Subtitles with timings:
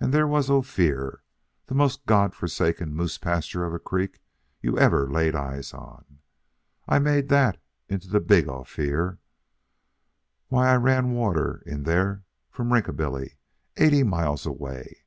[0.00, 1.22] And there was Ophir
[1.66, 4.20] the most God forsaken moose pasture of a creek
[4.60, 6.18] you ever laid eyes on.
[6.88, 9.18] I made that into the big Ophir.
[10.48, 13.36] Why, I ran the water in there from the Rinkabilly,
[13.76, 15.04] eighty miles away.